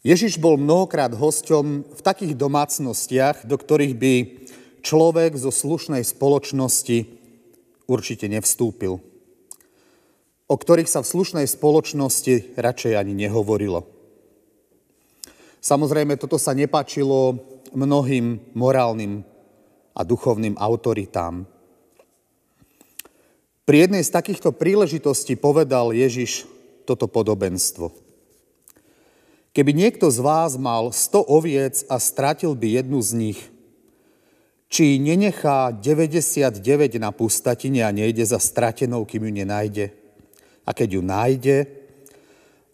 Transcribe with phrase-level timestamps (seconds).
[0.00, 4.14] Ježiš bol mnohokrát hosťom v takých domácnostiach, do ktorých by
[4.80, 7.04] človek zo slušnej spoločnosti
[7.84, 8.96] určite nevstúpil.
[10.50, 13.84] O ktorých sa v slušnej spoločnosti radšej ani nehovorilo.
[15.60, 17.36] Samozrejme, toto sa nepačilo
[17.76, 19.20] mnohým morálnym
[19.92, 21.44] a duchovným autoritám.
[23.68, 26.48] Pri jednej z takýchto príležitostí povedal Ježiš
[26.88, 28.09] toto podobenstvo.
[29.50, 33.40] Keby niekto z vás mal 100 oviec a stratil by jednu z nich,
[34.70, 36.62] či nenechá 99
[37.02, 39.86] na pustatine a nejde za stratenou, kým ju nenájde.
[40.62, 41.56] A keď ju nájde,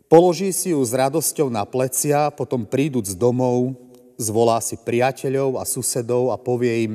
[0.05, 3.73] položí si ju s radosťou na plecia, potom príduc domov,
[4.21, 6.95] zvolá si priateľov a susedov a povie im,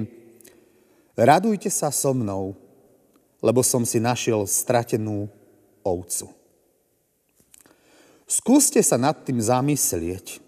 [1.17, 2.53] radujte sa so mnou,
[3.41, 5.25] lebo som si našiel stratenú
[5.81, 6.40] ovcu.
[8.31, 10.39] Skúste sa nad tým zamyslieť.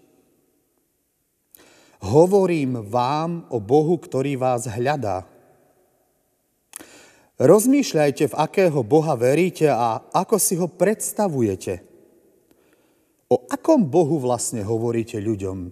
[2.00, 5.28] Hovorím vám o Bohu, ktorý vás hľadá.
[7.36, 11.84] Rozmýšľajte, v akého Boha veríte a ako si ho predstavujete.
[13.28, 15.68] O akom Bohu vlastne hovoríte ľuďom?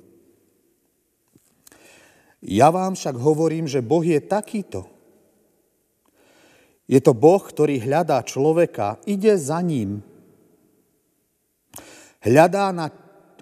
[2.44, 4.84] Ja vám však hovorím, že Boh je takýto.
[6.84, 10.11] Je to Boh, ktorý hľadá človeka, ide za ním.
[12.22, 12.86] Hľadá, na,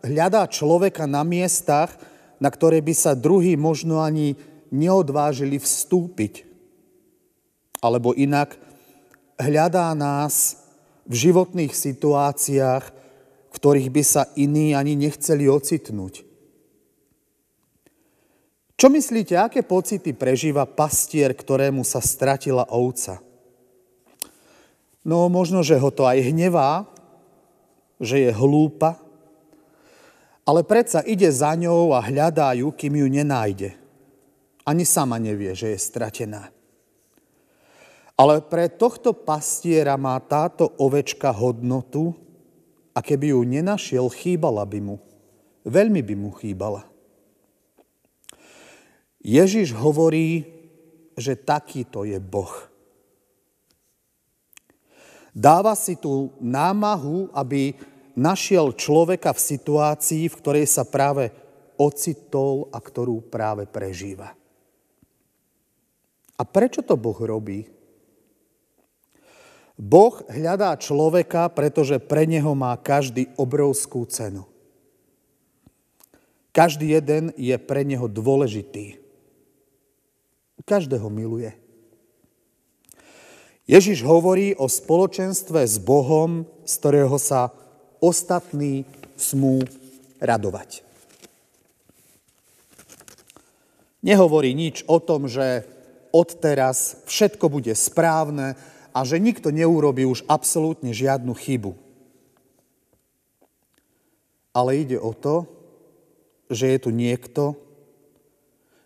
[0.01, 1.93] hľadá človeka na miestach,
[2.41, 4.41] na ktoré by sa druhý možno ani
[4.73, 6.49] neodvážili vstúpiť.
[7.85, 8.57] Alebo inak,
[9.37, 10.65] hľadá nás
[11.05, 12.85] v životných situáciách,
[13.51, 16.25] v ktorých by sa iní ani nechceli ocitnúť.
[18.81, 23.21] Čo myslíte, aké pocity prežíva pastier, ktorému sa stratila ovca?
[25.05, 26.89] No možno, že ho to aj hnevá,
[28.01, 28.97] že je hlúpa,
[30.49, 33.77] ale predsa ide za ňou a hľadá ju, kým ju nenájde.
[34.65, 36.49] Ani sama nevie, že je stratená.
[38.17, 42.13] Ale pre tohto pastiera má táto ovečka hodnotu
[42.93, 44.97] a keby ju nenašiel, chýbala by mu.
[45.65, 46.85] Veľmi by mu chýbala.
[49.21, 50.49] Ježiš hovorí,
[51.17, 52.70] že takýto je Boh.
[55.31, 57.79] Dáva si tú námahu, aby
[58.19, 61.31] našiel človeka v situácii, v ktorej sa práve
[61.79, 64.35] ocitol a ktorú práve prežíva.
[66.37, 67.69] A prečo to Boh robí?
[69.81, 74.45] Boh hľadá človeka, pretože pre neho má každý obrovskú cenu.
[76.53, 79.01] Každý jeden je pre neho dôležitý.
[80.69, 81.57] Každého miluje.
[83.71, 87.55] Ježiš hovorí o spoločenstve s Bohom, z ktorého sa
[88.03, 88.83] ostatní
[89.15, 89.63] smú
[90.19, 90.83] radovať.
[94.03, 95.63] Nehovorí nič o tom, že
[96.11, 98.59] odteraz všetko bude správne
[98.91, 101.79] a že nikto neurobi už absolútne žiadnu chybu.
[104.51, 105.47] Ale ide o to,
[106.51, 107.55] že je tu niekto,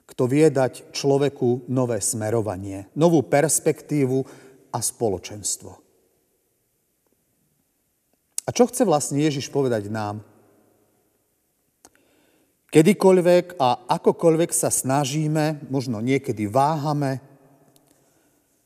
[0.04, 4.43] kto vie dať človeku nové smerovanie, novú perspektívu,
[4.74, 5.70] a spoločenstvo.
[8.44, 10.20] A čo chce vlastne Ježiš povedať nám?
[12.74, 17.22] Kedykoľvek a akokoľvek sa snažíme, možno niekedy váhame,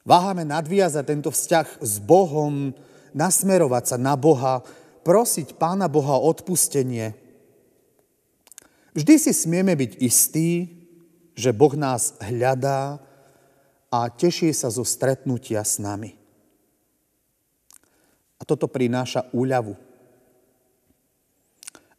[0.00, 2.72] váhame nadviazať tento vzťah s Bohom,
[3.12, 4.64] nasmerovať sa na Boha,
[5.04, 7.12] prosiť Pána Boha o odpustenie.
[8.96, 10.80] Vždy si smieme byť istí,
[11.36, 12.98] že Boh nás hľadá
[13.88, 16.12] a teší sa zo stretnutia s nami.
[18.38, 19.74] A toto prináša úľavu.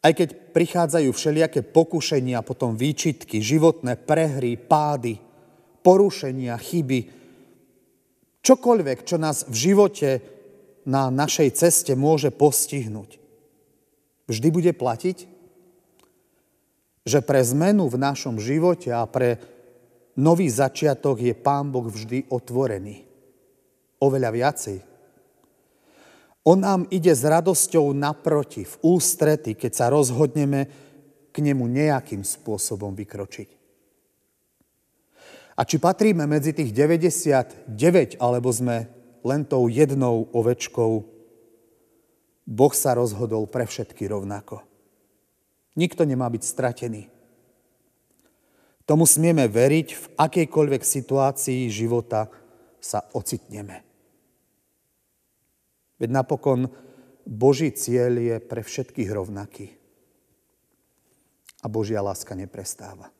[0.00, 5.20] Aj keď prichádzajú všelijaké pokušenia, potom výčitky, životné prehry, pády,
[5.84, 7.00] porušenia, chyby,
[8.40, 10.10] čokoľvek, čo nás v živote
[10.88, 13.20] na našej ceste môže postihnúť,
[14.24, 15.28] vždy bude platiť,
[17.04, 19.36] že pre zmenu v našom živote a pre
[20.18, 23.06] nový začiatok je Pán Boh vždy otvorený.
[24.00, 24.78] Oveľa viacej.
[26.48, 30.66] On nám ide s radosťou naproti, v ústrety, keď sa rozhodneme
[31.30, 33.60] k nemu nejakým spôsobom vykročiť.
[35.60, 37.68] A či patríme medzi tých 99,
[38.16, 38.88] alebo sme
[39.20, 41.04] len tou jednou ovečkou,
[42.48, 44.64] Boh sa rozhodol pre všetky rovnako.
[45.76, 47.12] Nikto nemá byť stratený.
[48.90, 52.26] Tomu smieme veriť v akejkoľvek situácii života
[52.82, 53.86] sa ocitneme.
[55.94, 56.66] Veď napokon
[57.22, 59.78] Boží cieľ je pre všetkých rovnaký.
[61.60, 63.12] a Božia láska neprestáva.